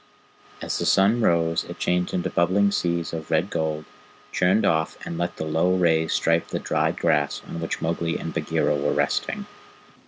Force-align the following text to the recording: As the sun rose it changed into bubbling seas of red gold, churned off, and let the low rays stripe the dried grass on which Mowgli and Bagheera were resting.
As 0.63 0.79
the 0.79 0.85
sun 0.87 1.21
rose 1.21 1.63
it 1.65 1.77
changed 1.77 2.11
into 2.11 2.31
bubbling 2.31 2.71
seas 2.71 3.13
of 3.13 3.29
red 3.29 3.51
gold, 3.51 3.85
churned 4.31 4.65
off, 4.65 4.97
and 5.05 5.15
let 5.19 5.37
the 5.37 5.45
low 5.45 5.75
rays 5.75 6.11
stripe 6.13 6.47
the 6.47 6.57
dried 6.57 6.97
grass 6.97 7.43
on 7.47 7.61
which 7.61 7.83
Mowgli 7.83 8.17
and 8.17 8.33
Bagheera 8.33 8.75
were 8.75 8.93
resting. 8.93 9.45